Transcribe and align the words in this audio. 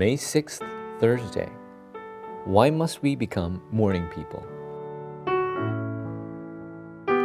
May 0.00 0.16
6th, 0.16 0.66
Thursday. 0.98 1.50
Why 2.46 2.70
must 2.70 3.02
we 3.02 3.14
become 3.14 3.62
morning 3.70 4.08
people? 4.08 4.42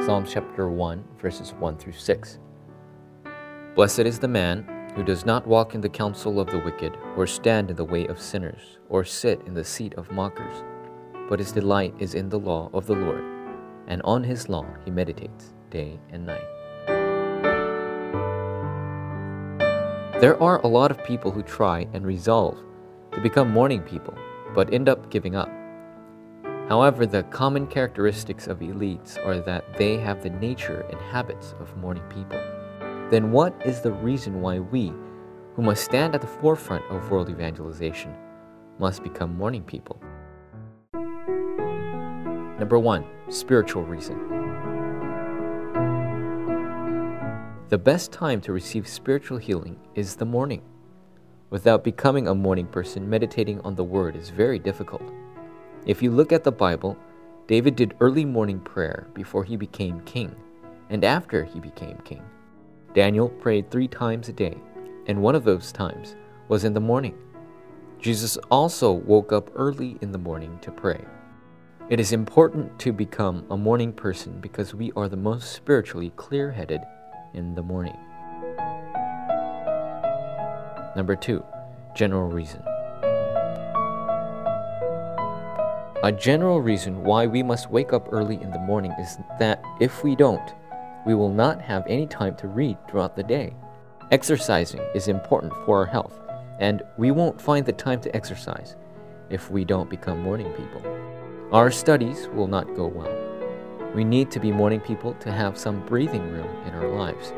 Psalms 0.05 0.33
chapter 0.33 0.69
1, 0.69 1.01
verses 1.17 1.53
1 1.53 1.77
through 1.77 1.93
6. 1.93 2.39
Blessed 3.75 3.99
is 3.99 4.19
the 4.19 4.27
man 4.27 4.91
who 4.93 5.05
does 5.05 5.25
not 5.25 5.47
walk 5.47 5.73
in 5.73 5.79
the 5.79 5.87
counsel 5.87 6.37
of 6.37 6.47
the 6.47 6.59
wicked, 6.59 6.97
or 7.15 7.25
stand 7.25 7.69
in 7.69 7.77
the 7.77 7.85
way 7.85 8.07
of 8.07 8.19
sinners, 8.19 8.79
or 8.89 9.05
sit 9.05 9.41
in 9.47 9.53
the 9.53 9.63
seat 9.63 9.93
of 9.93 10.11
mockers. 10.11 10.61
But 11.29 11.39
his 11.39 11.53
delight 11.53 11.93
is 11.97 12.13
in 12.13 12.27
the 12.27 12.39
law 12.39 12.69
of 12.73 12.87
the 12.87 12.95
Lord, 12.95 13.23
and 13.87 14.01
on 14.01 14.21
his 14.21 14.49
law 14.49 14.65
he 14.83 14.91
meditates 14.91 15.53
day 15.69 15.97
and 16.11 16.25
night. 16.25 16.54
There 20.21 20.41
are 20.41 20.61
a 20.61 20.67
lot 20.67 20.91
of 20.91 21.03
people 21.03 21.29
who 21.29 21.43
try 21.43 21.89
and 21.91 22.05
resolve 22.05 22.57
to 23.11 23.19
become 23.19 23.51
morning 23.51 23.81
people, 23.81 24.17
but 24.53 24.73
end 24.73 24.87
up 24.87 25.11
giving 25.11 25.35
up. 25.35 25.49
However, 26.69 27.05
the 27.05 27.23
common 27.23 27.67
characteristics 27.67 28.47
of 28.47 28.59
elites 28.59 29.17
are 29.25 29.41
that 29.41 29.77
they 29.77 29.97
have 29.97 30.23
the 30.23 30.29
nature 30.29 30.85
and 30.89 31.01
habits 31.01 31.53
of 31.59 31.75
morning 31.75 32.03
people. 32.03 32.39
Then, 33.11 33.33
what 33.33 33.61
is 33.65 33.81
the 33.81 33.91
reason 33.91 34.39
why 34.39 34.59
we, 34.59 34.93
who 35.53 35.61
must 35.61 35.83
stand 35.83 36.15
at 36.15 36.21
the 36.21 36.27
forefront 36.27 36.85
of 36.89 37.11
world 37.11 37.29
evangelization, 37.29 38.15
must 38.79 39.03
become 39.03 39.37
morning 39.37 39.63
people? 39.63 40.01
Number 42.57 42.79
one, 42.79 43.05
spiritual 43.27 43.83
reason. 43.83 44.34
The 47.75 47.79
best 47.79 48.13
time 48.13 48.39
to 48.39 48.53
receive 48.53 48.87
spiritual 48.87 49.37
healing 49.37 49.77
is 49.95 50.15
the 50.15 50.23
morning. 50.23 50.61
Without 51.49 51.83
becoming 51.83 52.25
a 52.25 52.33
morning 52.33 52.67
person, 52.67 53.09
meditating 53.09 53.59
on 53.65 53.75
the 53.75 53.83
Word 53.83 54.15
is 54.15 54.29
very 54.29 54.59
difficult. 54.59 55.03
If 55.85 56.01
you 56.01 56.09
look 56.09 56.31
at 56.31 56.45
the 56.45 56.53
Bible, 56.53 56.95
David 57.47 57.75
did 57.75 57.97
early 57.99 58.23
morning 58.23 58.61
prayer 58.61 59.09
before 59.13 59.43
he 59.43 59.57
became 59.57 59.99
king 60.05 60.33
and 60.89 61.03
after 61.03 61.43
he 61.43 61.59
became 61.59 61.97
king. 62.05 62.23
Daniel 62.93 63.27
prayed 63.27 63.69
three 63.69 63.89
times 63.89 64.29
a 64.29 64.31
day, 64.31 64.55
and 65.07 65.21
one 65.21 65.35
of 65.35 65.43
those 65.43 65.73
times 65.73 66.15
was 66.47 66.63
in 66.63 66.73
the 66.73 66.79
morning. 66.79 67.17
Jesus 67.99 68.37
also 68.49 68.93
woke 68.93 69.33
up 69.33 69.51
early 69.53 69.97
in 69.99 70.13
the 70.13 70.17
morning 70.17 70.57
to 70.61 70.71
pray. 70.71 71.03
It 71.89 71.99
is 71.99 72.13
important 72.13 72.79
to 72.79 72.93
become 72.93 73.45
a 73.49 73.57
morning 73.57 73.91
person 73.91 74.39
because 74.39 74.73
we 74.73 74.93
are 74.95 75.09
the 75.09 75.17
most 75.17 75.51
spiritually 75.51 76.13
clear 76.15 76.49
headed 76.49 76.79
in 77.35 77.53
the 77.53 77.61
morning. 77.61 77.97
Number 80.95 81.15
two, 81.15 81.43
general 81.93 82.29
reason. 82.29 82.63
A 86.03 86.11
general 86.11 86.61
reason 86.61 87.03
why 87.03 87.25
we 87.25 87.43
must 87.43 87.71
wake 87.71 87.91
up 87.91 88.07
early 88.11 88.41
in 88.41 88.51
the 88.51 88.59
morning 88.59 88.93
is 88.99 89.17
that 89.39 89.63
if 89.79 90.03
we 90.03 90.15
don't, 90.15 90.53
we 91.05 91.15
will 91.15 91.33
not 91.33 91.61
have 91.61 91.85
any 91.87 92.07
time 92.07 92.35
to 92.37 92.47
read 92.47 92.77
throughout 92.87 93.15
the 93.15 93.23
day. 93.23 93.55
Exercising 94.11 94.81
is 94.93 95.07
important 95.07 95.51
for 95.65 95.79
our 95.79 95.85
health, 95.85 96.21
and 96.59 96.83
we 96.97 97.11
won't 97.11 97.41
find 97.41 97.65
the 97.65 97.73
time 97.73 97.99
to 98.01 98.15
exercise 98.15 98.75
if 99.29 99.49
we 99.49 99.65
don't 99.65 99.89
become 99.89 100.21
morning 100.21 100.51
people. 100.53 100.81
Our 101.51 101.71
studies 101.71 102.27
will 102.33 102.47
not 102.47 102.75
go 102.75 102.87
well. 102.87 103.24
We 103.95 104.03
need 104.03 104.29
to 104.31 104.41
be 104.41 104.51
morning 104.51 104.81
people 104.81 105.13
to 105.21 105.31
have 105.31 105.57
some 105.57 105.79
breathing 105.85 106.29
room 106.29 106.49
in 106.67 106.73
our 106.73 106.89
lives. 106.89 107.31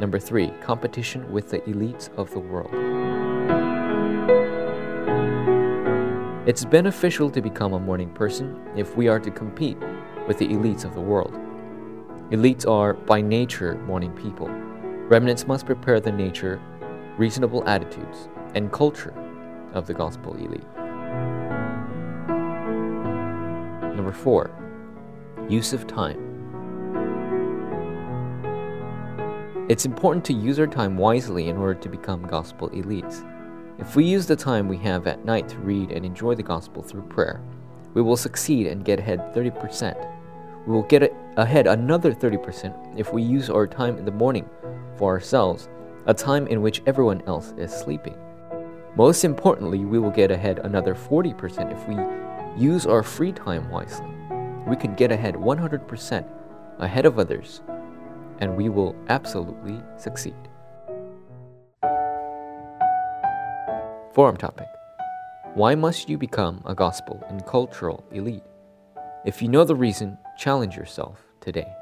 Number 0.00 0.18
three, 0.18 0.52
competition 0.62 1.30
with 1.30 1.50
the 1.50 1.58
elites 1.58 2.08
of 2.16 2.30
the 2.30 2.38
world. 2.38 2.72
It's 6.48 6.64
beneficial 6.64 7.28
to 7.30 7.42
become 7.42 7.74
a 7.74 7.78
morning 7.78 8.08
person 8.08 8.58
if 8.74 8.96
we 8.96 9.06
are 9.06 9.20
to 9.20 9.30
compete 9.30 9.76
with 10.26 10.38
the 10.38 10.48
elites 10.48 10.86
of 10.86 10.94
the 10.94 11.02
world. 11.02 11.34
Elites 12.30 12.66
are, 12.66 12.94
by 12.94 13.20
nature, 13.20 13.74
morning 13.84 14.12
people. 14.12 14.48
Remnants 14.48 15.46
must 15.46 15.66
prepare 15.66 16.00
the 16.00 16.10
nature, 16.10 16.58
reasonable 17.18 17.68
attitudes, 17.68 18.30
and 18.54 18.72
culture 18.72 19.12
of 19.74 19.86
the 19.86 19.92
gospel 19.92 20.34
elite. 20.36 20.64
Number 24.08 24.22
four, 24.22 24.50
use 25.50 25.74
of 25.74 25.86
time. 25.86 26.16
It's 29.68 29.84
important 29.84 30.24
to 30.24 30.32
use 30.32 30.58
our 30.58 30.66
time 30.66 30.96
wisely 30.96 31.50
in 31.50 31.58
order 31.58 31.78
to 31.78 31.90
become 31.90 32.22
gospel 32.22 32.70
elites. 32.70 33.22
If 33.78 33.96
we 33.96 34.06
use 34.06 34.24
the 34.24 34.34
time 34.34 34.66
we 34.66 34.78
have 34.78 35.06
at 35.06 35.26
night 35.26 35.46
to 35.50 35.58
read 35.58 35.92
and 35.92 36.06
enjoy 36.06 36.36
the 36.36 36.42
gospel 36.42 36.82
through 36.82 37.02
prayer, 37.02 37.42
we 37.92 38.00
will 38.00 38.16
succeed 38.16 38.68
and 38.68 38.82
get 38.82 38.98
ahead 38.98 39.34
30%. 39.34 39.94
We 40.66 40.72
will 40.72 40.84
get 40.84 41.12
ahead 41.36 41.66
another 41.66 42.14
30% 42.14 42.98
if 42.98 43.12
we 43.12 43.22
use 43.22 43.50
our 43.50 43.66
time 43.66 43.98
in 43.98 44.06
the 44.06 44.10
morning 44.10 44.48
for 44.96 45.12
ourselves, 45.12 45.68
a 46.06 46.14
time 46.14 46.46
in 46.46 46.62
which 46.62 46.80
everyone 46.86 47.20
else 47.26 47.52
is 47.58 47.70
sleeping. 47.70 48.16
Most 48.96 49.22
importantly, 49.22 49.84
we 49.84 49.98
will 49.98 50.10
get 50.10 50.30
ahead 50.30 50.60
another 50.60 50.94
40% 50.94 51.70
if 51.70 51.86
we 51.86 52.27
use 52.58 52.86
our 52.86 53.02
free 53.02 53.32
time 53.32 53.70
wisely, 53.70 54.08
we 54.66 54.76
can 54.76 54.94
get 54.94 55.12
ahead 55.12 55.34
100% 55.34 56.28
ahead 56.78 57.06
of 57.06 57.18
others, 57.18 57.62
and 58.40 58.56
we 58.56 58.68
will 58.68 58.96
absolutely 59.08 59.80
succeed. 59.96 60.34
Forum 64.12 64.36
topic 64.36 64.66
Why 65.54 65.74
must 65.76 66.08
you 66.08 66.18
become 66.18 66.62
a 66.66 66.74
gospel 66.74 67.22
and 67.28 67.46
cultural 67.46 68.04
elite? 68.10 68.42
If 69.24 69.40
you 69.40 69.48
know 69.48 69.64
the 69.64 69.76
reason, 69.76 70.18
challenge 70.36 70.76
yourself 70.76 71.22
today. 71.40 71.72